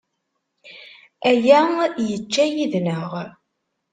[1.29, 1.59] Aya
[2.07, 3.11] yečča yid-neɣ.